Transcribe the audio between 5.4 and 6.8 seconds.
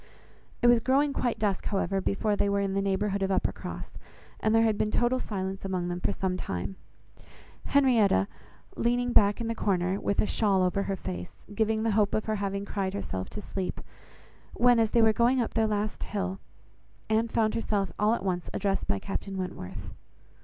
among them for some time,